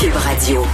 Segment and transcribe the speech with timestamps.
[0.00, 0.64] Cube Radio.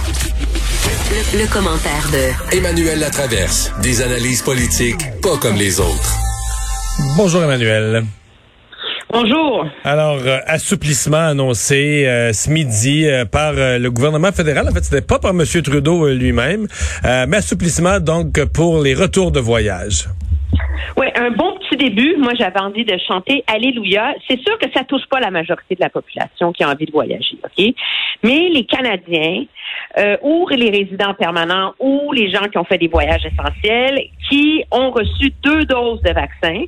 [1.09, 3.71] Le, le commentaire de Emmanuel Latraverse.
[3.81, 6.15] Des analyses politiques pas comme les autres.
[7.17, 8.03] Bonjour Emmanuel.
[9.11, 9.65] Bonjour.
[9.83, 14.67] Alors, euh, assouplissement annoncé euh, ce midi euh, par euh, le gouvernement fédéral.
[14.69, 15.43] En fait, c'était pas par M.
[15.63, 16.67] Trudeau euh, lui-même,
[17.05, 20.09] euh, mais assouplissement donc pour les retours de voyage.
[20.97, 22.15] Oui, un bon petit début.
[22.17, 24.13] Moi, j'avais envie de chanter Alléluia.
[24.27, 26.91] C'est sûr que ça touche pas la majorité de la population qui a envie de
[26.91, 27.73] voyager, OK?
[28.23, 29.45] Mais les Canadiens,
[29.97, 33.99] euh, ou les résidents permanents, ou les gens qui ont fait des voyages essentiels,
[34.29, 36.63] qui ont reçu deux doses de vaccin,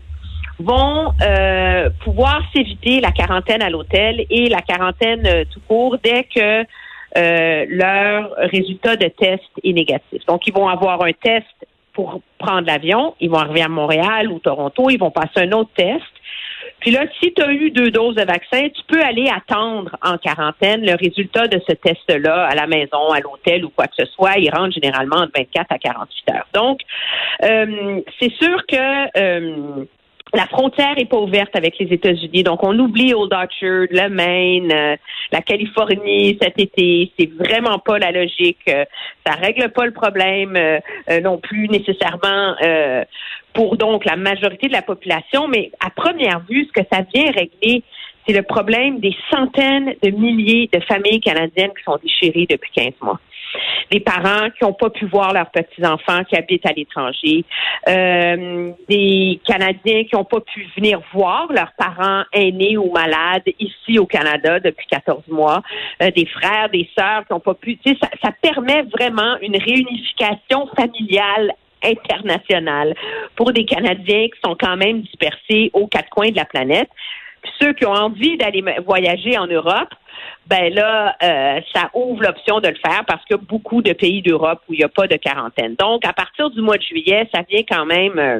[0.59, 6.23] vont euh, pouvoir s'éviter la quarantaine à l'hôtel et la quarantaine euh, tout court dès
[6.23, 6.65] que
[7.17, 10.25] euh, leur résultat de test est négatif.
[10.27, 11.45] Donc, ils vont avoir un test
[11.97, 15.71] pour prendre l'avion, ils vont arriver à Montréal ou Toronto, ils vont passer un autre
[15.75, 16.03] test.
[16.79, 20.19] Puis là, si tu as eu deux doses de vaccin, tu peux aller attendre en
[20.19, 24.05] quarantaine le résultat de ce test-là à la maison, à l'hôtel ou quoi que ce
[24.11, 24.37] soit.
[24.37, 26.47] Il rentre généralement de 24 à 48 heures.
[26.53, 26.81] Donc,
[27.41, 29.85] euh, c'est sûr que euh,
[30.33, 32.43] la frontière est pas ouverte avec les États-Unis.
[32.43, 34.95] Donc, on oublie Old Orchard, le Maine, euh,
[35.31, 37.11] la Californie cet été.
[37.17, 38.59] C'est vraiment pas la logique.
[38.69, 38.85] Euh,
[39.25, 42.55] ça règle pas le problème euh, euh, non plus nécessairement
[43.53, 45.47] pour donc la majorité de la population.
[45.47, 47.83] Mais à première vue, ce que ça vient régler,
[48.25, 52.93] c'est le problème des centaines de milliers de familles canadiennes qui sont déchirées depuis 15
[53.01, 53.19] mois
[53.91, 57.45] des parents qui n'ont pas pu voir leurs petits-enfants qui habitent à l'étranger,
[57.87, 63.99] euh, des Canadiens qui n'ont pas pu venir voir leurs parents aînés ou malades ici
[63.99, 65.61] au Canada depuis 14 mois,
[66.01, 67.77] euh, des frères, des sœurs qui n'ont pas pu.
[67.77, 72.95] Tu sais, ça, ça permet vraiment une réunification familiale internationale
[73.35, 76.89] pour des Canadiens qui sont quand même dispersés aux quatre coins de la planète.
[77.47, 79.89] Puis ceux qui ont envie d'aller voyager en Europe,
[80.47, 83.93] ben là, euh, ça ouvre l'option de le faire parce qu'il y a beaucoup de
[83.93, 85.75] pays d'Europe où il n'y a pas de quarantaine.
[85.75, 88.39] Donc, à partir du mois de juillet, ça vient quand même euh,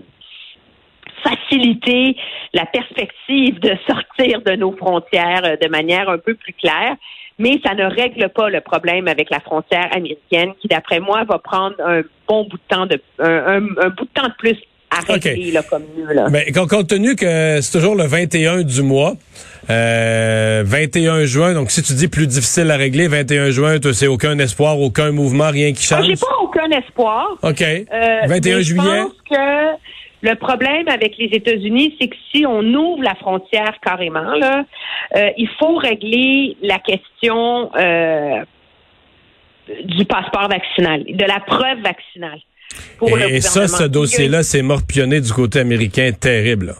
[1.23, 2.17] faciliter
[2.54, 6.95] la perspective de sortir de nos frontières euh, de manière un peu plus claire.
[7.39, 11.37] Mais ça ne règle pas le problème avec la frontière américaine, qui, d'après moi, va
[11.37, 14.58] prendre un bon bout de temps de un bout de temps de plus
[15.09, 15.30] OK.
[15.53, 16.14] là, comme mieux.
[16.14, 16.27] Là.
[16.30, 19.14] Mais compte tenu que c'est toujours le 21 du mois,
[19.70, 24.37] euh, 21 juin, donc si tu dis plus difficile à régler, 21 juin, c'est aucun
[24.39, 26.08] espoir, aucun mouvement, rien qui Ah, change?
[26.08, 27.27] J'ai pas aucun espoir.
[27.42, 27.61] OK.
[27.61, 27.86] Euh,
[28.27, 28.81] 21 mais juillet?
[28.83, 29.77] Je pense que
[30.21, 34.64] le problème avec les États-Unis, c'est que si on ouvre la frontière carrément, là,
[35.15, 38.43] euh, il faut régler la question euh,
[39.83, 42.39] du passeport vaccinal, de la preuve vaccinale.
[42.98, 46.67] Pour le Et, ça, ce dossier-là, c'est morpionné du côté américain terrible.
[46.67, 46.73] là.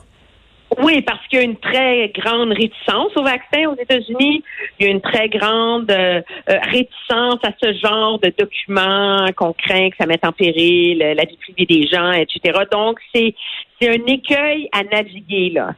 [0.80, 4.44] Oui, parce qu'il y a une très grande réticence au vaccin aux États-Unis.
[4.80, 9.53] Il y a une très grande euh, euh, réticence à ce genre de documents qu'on
[9.53, 12.59] craint que ça mette en péril euh, la vie privée des gens, etc.
[12.69, 13.34] Donc, c'est
[13.80, 15.76] c'est un écueil à naviguer là.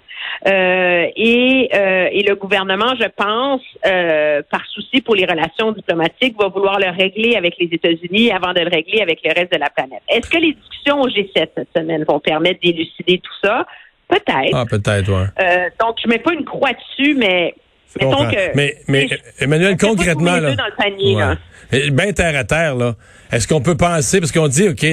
[0.47, 6.35] Euh, et, euh, et le gouvernement, je pense, euh, par souci pour les relations diplomatiques,
[6.39, 9.57] va vouloir le régler avec les États-Unis avant de le régler avec le reste de
[9.57, 10.01] la planète.
[10.07, 13.65] Est-ce que les discussions au G7 cette semaine vont permettre d'élucider tout ça?
[14.07, 14.53] Peut-être.
[14.53, 15.27] Ah, peut-être, ouais.
[15.41, 17.53] Euh, donc, je mets pas une croix dessus, mais
[17.99, 18.55] mettons que.
[18.55, 20.49] mais, Emmanuel, concrètement, là.
[20.49, 21.35] œufs dans le panier, là.
[21.71, 21.91] Ouais.
[21.91, 22.95] Ben terre à terre, là.
[23.31, 24.83] Est-ce qu'on peut penser, parce qu'on dit, OK,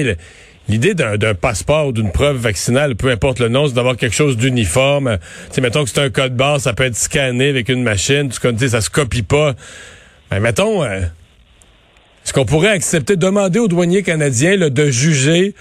[0.67, 4.37] l'idée d'un passeport ou d'une preuve vaccinale, peu importe le nom, c'est d'avoir quelque chose
[4.37, 5.17] d'uniforme.
[5.53, 8.39] Tu mettons que c'est un code barre, ça peut être scanné avec une machine, tu
[8.39, 9.53] connais, ça se copie pas.
[10.29, 11.01] Ben, mettons, euh,
[12.27, 15.53] est-ce qu'on pourrait accepter, demander aux douaniers canadiens là, de juger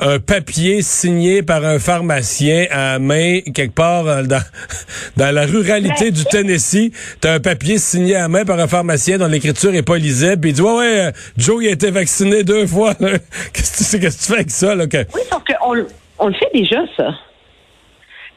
[0.00, 4.40] un papier signé par un pharmacien à main quelque part euh, dans,
[5.18, 6.92] dans la ruralité du Tennessee?
[7.20, 10.50] T'as un papier signé à main par un pharmacien dont l'écriture est pas lisible, puis
[10.52, 12.94] il dit ouais ouais, euh, Joe il a été vacciné deux fois.
[13.52, 16.48] Qu'est-ce que tu fais avec ça là que- Oui, sauf qu'on le- on le fait
[16.54, 17.10] déjà, ça.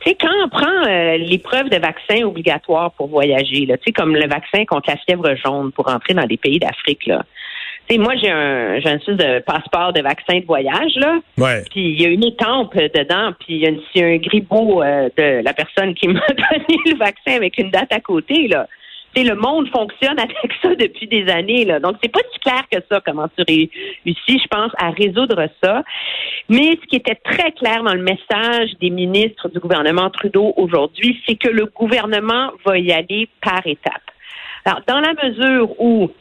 [0.01, 4.13] Tu sais, quand on prend euh, l'épreuve de vaccin obligatoire pour voyager, tu sais, comme
[4.13, 7.23] le vaccin contre la fièvre jaune pour entrer dans des pays d'Afrique, là.
[7.87, 11.19] Tu sais, moi, j'ai un, j'ai un espèce de passeport de vaccin de voyage, là.
[11.37, 11.63] Ouais.
[11.71, 14.07] Puis il y a une étampe dedans, puis il y a, une- il y a
[14.07, 17.99] un gribot euh, de la personne qui m'a donné le vaccin avec une date à
[18.01, 18.67] côté, là.
[19.15, 21.79] Tu sais, le monde fonctionne avec ça depuis des années, là.
[21.79, 25.81] Donc, c'est pas si clair que ça, comment tu réussis, je pense, à résoudre ça.
[26.49, 31.21] Mais ce qui était très clair dans le message des ministres du gouvernement Trudeau aujourd'hui,
[31.25, 33.93] c'est que le gouvernement va y aller par étapes.
[34.65, 36.11] Alors, dans la mesure où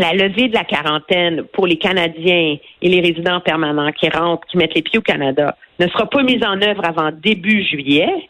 [0.00, 4.56] la levée de la quarantaine pour les Canadiens et les résidents permanents qui rentrent, qui
[4.56, 8.28] mettent les pieds au Canada, ne sera pas mise en œuvre avant début juillet,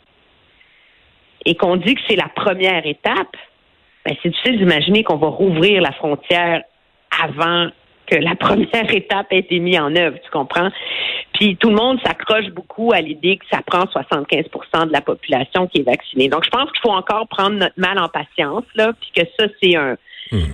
[1.46, 3.36] et qu'on dit que c'est la première étape,
[4.04, 6.62] ben c'est difficile d'imaginer qu'on va rouvrir la frontière
[7.22, 7.68] avant
[8.06, 10.70] que la première étape ait été mise en œuvre, tu comprends?
[11.34, 15.66] Puis tout le monde s'accroche beaucoup à l'idée que ça prend 75% de la population
[15.68, 16.28] qui est vaccinée.
[16.28, 19.46] Donc je pense qu'il faut encore prendre notre mal en patience, là, puis que ça,
[19.62, 19.96] c'est un
[20.32, 20.52] hmm.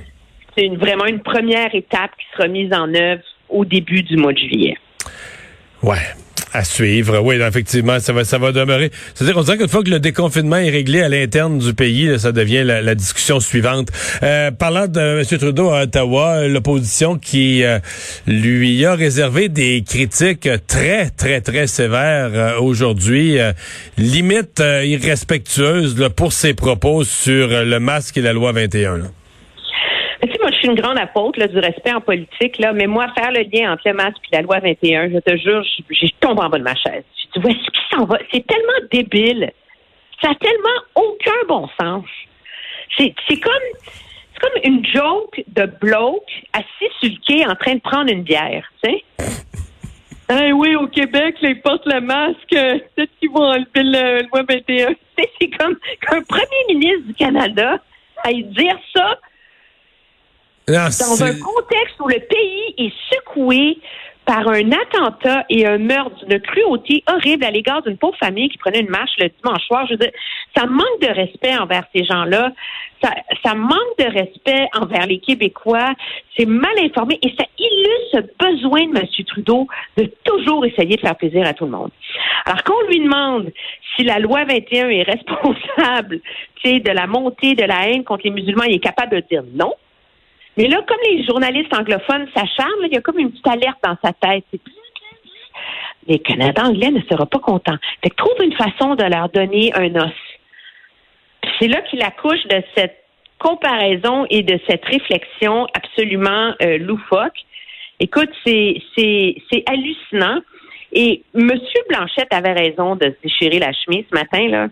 [0.56, 4.32] C'est une, vraiment une première étape qui sera mise en œuvre au début du mois
[4.32, 4.76] de juillet.
[5.82, 5.99] Ouais.
[6.53, 8.91] À suivre, oui, effectivement, ça va, ça va demeurer.
[9.14, 12.32] C'est-à-dire qu'on dirait qu'une fois que le déconfinement est réglé à l'interne du pays, ça
[12.32, 13.88] devient la, discussion suivante.
[14.23, 15.38] Euh, parlant de M.
[15.38, 17.79] Trudeau à Ottawa, l'opposition qui euh,
[18.26, 23.37] lui a réservé des critiques très, très, très sévères euh, aujourd'hui,
[23.99, 28.97] limite irrespectueuses pour ses propos sur le masque et la loi 21.
[28.97, 29.05] Là
[30.67, 33.95] une grande apôtre du respect en politique, là, mais moi, faire le lien entre le
[33.95, 37.05] masque et la loi 21, je te jure, j'ai tombé en bas de ma chaise.
[37.17, 38.19] Je dis, où est-ce qu'il s'en va?
[38.33, 39.53] C'est tellement débile.
[40.21, 42.05] Ça n'a tellement aucun bon sens.
[42.97, 43.53] C'est comme,
[43.85, 48.23] c'est comme une joke de bloke assis sur le quai en train de prendre une
[48.23, 49.05] bière, tu sais?
[50.57, 52.51] Oui, au Québec, là, ils portent le masque.
[52.51, 54.89] Peut-être qu'ils vont enlever la loi 21.
[55.17, 57.79] C'est comme qu'un premier ministre du Canada
[58.25, 59.21] aille dire ça
[60.69, 63.79] dans un contexte où le pays est secoué
[64.25, 68.59] par un attentat et un meurtre d'une cruauté horrible à l'égard d'une pauvre famille qui
[68.59, 69.87] prenait une marche le dimanche soir.
[69.87, 70.11] Je veux dire,
[70.57, 72.51] ça manque de respect envers ces gens-là.
[73.01, 73.11] Ça,
[73.45, 75.93] ça manque de respect envers les Québécois.
[76.37, 79.07] C'est mal informé et ça illustre ce besoin de M.
[79.29, 81.91] Trudeau de toujours essayer de faire plaisir à tout le monde.
[82.47, 83.53] Alors, qu'on lui demande
[83.95, 86.21] si la loi 21 est responsable
[86.65, 89.73] de la montée de la haine contre les musulmans, il est capable de dire non.
[90.56, 93.97] Mais là, comme les journalistes anglophones s'acharnent, il y a comme une petite alerte dans
[94.03, 94.44] sa tête.
[96.06, 97.76] Les Canadiens anglais ne seront pas contents.
[98.03, 100.12] Fait que trouve une façon de leur donner un os.
[101.58, 103.05] C'est là qu'il accouche de cette
[103.38, 107.38] comparaison et de cette réflexion absolument euh, loufoque.
[108.00, 110.41] Écoute, c'est c'est hallucinant.
[110.93, 111.50] Et M.
[111.88, 114.69] Blanchette avait raison de se déchirer la chemise ce matin, là.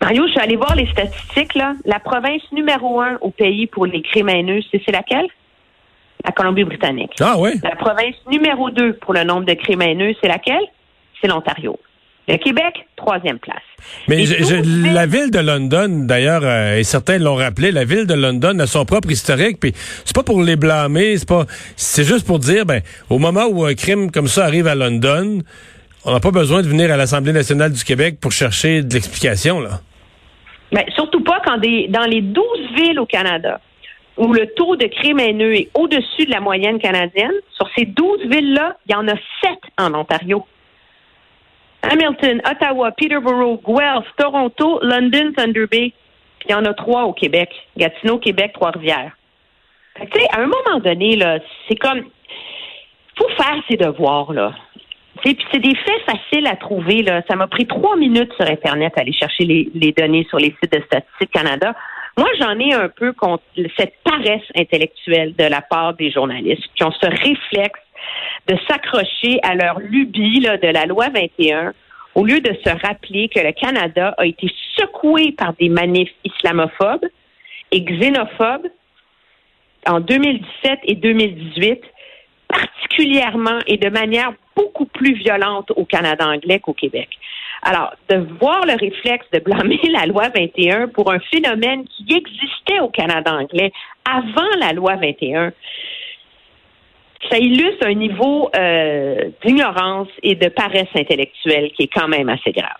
[0.00, 1.54] Mario, je suis allée voir les statistiques.
[1.54, 1.74] Là.
[1.84, 5.26] La province numéro un au pays pour les crimes haineux, c'est laquelle?
[6.24, 7.12] La Colombie-Britannique.
[7.20, 7.50] Ah oui?
[7.62, 10.64] La province numéro deux pour le nombre de crimes haineux, c'est laquelle?
[11.20, 11.78] C'est l'Ontario.
[12.28, 13.62] Le Québec, troisième place.
[14.08, 18.58] Mais la ville de London, d'ailleurs, euh, et certains l'ont rappelé, la ville de London
[18.58, 19.72] a son propre historique, puis
[20.04, 21.44] c'est pas pour les blâmer, c'est pas,
[21.76, 25.38] c'est juste pour dire, ben, au moment où un crime comme ça arrive à London,
[26.06, 29.60] on n'a pas besoin de venir à l'Assemblée nationale du Québec pour chercher de l'explication,
[29.60, 29.80] là.
[30.72, 32.44] Mais surtout pas quand des, dans les 12
[32.76, 33.60] villes au Canada
[34.16, 38.22] où le taux de crime haineux est au-dessus de la moyenne canadienne, sur ces 12
[38.30, 40.46] villes-là, il y en a 7 en Ontario.
[41.82, 45.92] Hamilton, Ottawa, Peterborough, Guelph, Toronto, London, Thunder Bay.
[46.38, 47.50] Puis il y en a trois au Québec.
[47.76, 49.12] Gatineau, Québec, Trois-Rivières.
[50.00, 51.38] Tu sais, à un moment donné, là,
[51.68, 52.04] c'est comme
[53.16, 54.54] faut faire ses devoirs, là.
[55.22, 57.02] Puis c'est des faits faciles à trouver.
[57.02, 57.22] Là.
[57.28, 60.72] Ça m'a pris trois minutes sur Internet à aller chercher les, données sur les sites
[60.72, 61.74] de Statistique Canada.
[62.18, 63.44] Moi, j'en ai un peu contre
[63.76, 67.80] cette paresse intellectuelle de la part des journalistes qui ont ce réflexe
[68.48, 71.72] de s'accrocher à leur lubie là, de la loi 21
[72.14, 77.04] au lieu de se rappeler que le Canada a été secoué par des manifs islamophobes
[77.72, 78.68] et xénophobes
[79.86, 81.82] en 2017 et 2018
[82.48, 87.08] particulièrement et de manière beaucoup plus violente au Canada anglais qu'au Québec.
[87.62, 92.80] Alors, de voir le réflexe de blâmer la loi 21 pour un phénomène qui existait
[92.80, 93.72] au Canada anglais
[94.04, 95.52] avant la loi 21,
[97.30, 102.52] ça illustre un niveau euh, d'ignorance et de paresse intellectuelle qui est quand même assez
[102.52, 102.70] grave.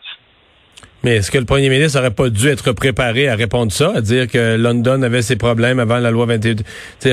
[1.06, 4.00] Mais est-ce que le premier ministre n'aurait pas dû être préparé à répondre ça, à
[4.00, 6.56] dire que London avait ses problèmes avant la loi 21,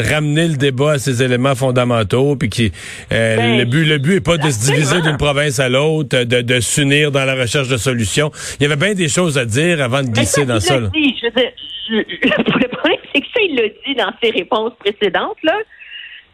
[0.02, 2.72] ramener le débat à ses éléments fondamentaux, puis qui
[3.12, 6.24] euh, ben, le but le but est pas de se diviser d'une province à l'autre,
[6.24, 8.32] de, de s'unir dans la recherche de solutions.
[8.60, 10.80] Il y avait bien des choses à dire avant de glisser dans ça.
[10.80, 11.28] Dit, je
[11.94, 15.56] le problème, c'est que ça, il l'a dit dans ses réponses précédentes là.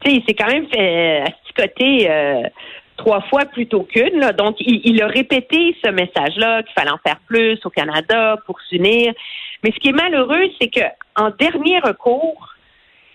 [0.05, 2.09] Tu c'est quand même fait asticoter.
[2.09, 2.43] Euh,
[2.99, 4.31] trois fois plutôt qu'une.
[4.37, 9.13] Donc, il, a répété ce message-là qu'il fallait en faire plus au Canada pour s'unir.
[9.63, 12.53] Mais ce qui est malheureux, c'est que en dernier recours,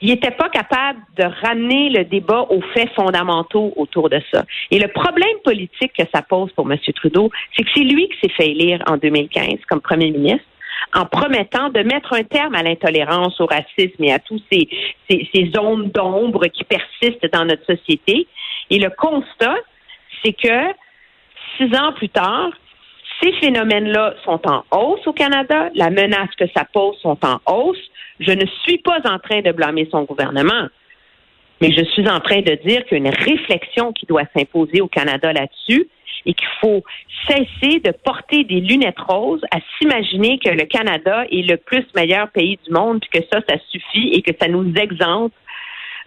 [0.01, 4.45] il n'était pas capable de ramener le débat aux faits fondamentaux autour de ça.
[4.71, 6.79] Et le problème politique que ça pose pour M.
[6.95, 10.47] Trudeau, c'est que c'est lui qui s'est fait élire en 2015 comme premier ministre
[10.93, 14.69] en promettant de mettre un terme à l'intolérance, au racisme et à tous ces,
[15.09, 18.27] ces, ces zones d'ombre qui persistent dans notre société.
[18.71, 19.57] Et le constat,
[20.25, 20.73] c'est que
[21.57, 22.51] six ans plus tard,
[23.23, 27.79] ces phénomènes-là sont en hausse au Canada, la menace que ça pose sont en hausse.
[28.21, 30.69] Je ne suis pas en train de blâmer son gouvernement.
[31.61, 34.81] Mais je suis en train de dire qu'il y a une réflexion qui doit s'imposer
[34.81, 35.89] au Canada là-dessus
[36.27, 36.83] et qu'il faut
[37.29, 42.29] cesser de porter des lunettes roses à s'imaginer que le Canada est le plus meilleur
[42.31, 45.35] pays du monde, puis que ça, ça suffit et que ça nous exempte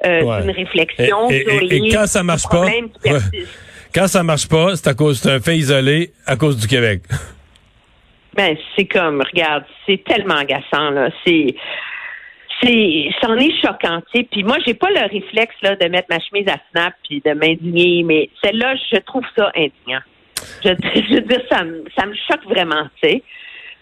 [0.06, 2.84] euh, d'une réflexion et, sur les et quand ça marche pas, ouais.
[3.98, 7.01] Quand ça marche pas, c'est à cause d'un fait isolé à cause du Québec.
[8.36, 11.10] Ben, c'est comme, regarde, c'est tellement agaçant, là.
[11.25, 11.56] C'est,
[12.62, 14.27] c'est, c'en est choquant, tu sais.
[14.32, 17.32] Puis moi, j'ai pas le réflexe, là, de mettre ma chemise à snap puis de
[17.32, 20.01] m'indigner, mais celle-là, je trouve ça indignant.
[20.63, 20.70] Je,
[21.16, 23.24] veux dire, ça, me- ça me choque vraiment, tu sais.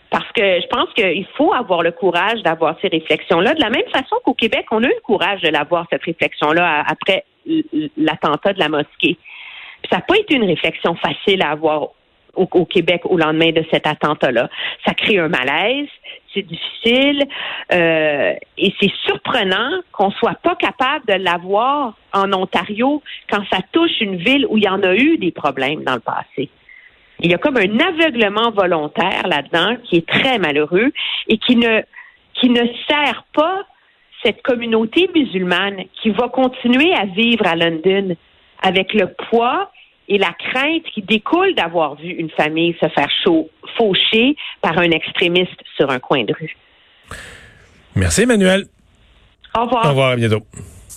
[0.10, 3.54] Parce que je pense qu'il faut avoir le courage d'avoir ces réflexions-là.
[3.54, 6.86] De la même façon qu'au Québec, on a eu le courage de l'avoir, cette réflexion-là,
[6.88, 7.26] après
[7.98, 9.18] l'attentat de la mosquée.
[9.90, 11.90] Ça n'a pas été une réflexion facile à avoir
[12.36, 14.50] au, Québec au lendemain de cet attentat-là.
[14.86, 15.88] Ça crée un malaise,
[16.34, 17.24] c'est difficile,
[17.72, 24.02] euh, et c'est surprenant qu'on soit pas capable de l'avoir en Ontario quand ça touche
[24.02, 26.50] une ville où il y en a eu des problèmes dans le passé.
[27.20, 30.92] Il y a comme un aveuglement volontaire là-dedans qui est très malheureux
[31.28, 31.82] et qui ne
[32.34, 33.66] qui ne sert pas
[34.22, 38.18] cette communauté musulmane qui va continuer à vivre à London
[38.66, 39.72] avec le poids
[40.08, 43.10] et la crainte qui découle d'avoir vu une famille se faire
[43.78, 46.56] faucher par un extrémiste sur un coin de rue.
[47.96, 48.66] Merci, Emmanuel.
[49.56, 49.86] Au revoir.
[49.86, 50.42] Au revoir, à bientôt.